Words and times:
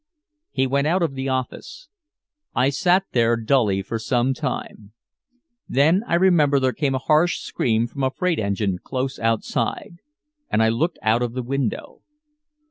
He 0.49 0.65
went 0.65 0.87
out 0.87 1.03
of 1.03 1.13
the 1.13 1.29
office. 1.29 1.87
I 2.55 2.71
sat 2.71 3.03
there 3.11 3.35
dully 3.37 3.83
for 3.83 3.99
some 3.99 4.33
time. 4.33 4.93
Then 5.69 6.01
I 6.07 6.15
remember 6.15 6.59
there 6.59 6.73
came 6.73 6.95
a 6.95 6.97
harsh 6.97 7.37
scream 7.37 7.85
from 7.85 8.01
a 8.03 8.09
freight 8.09 8.39
engine 8.39 8.79
close 8.83 9.19
outside. 9.19 9.97
And 10.49 10.63
I 10.63 10.69
looked 10.69 10.97
out 11.03 11.21
of 11.21 11.33
the 11.33 11.43
window. 11.43 12.01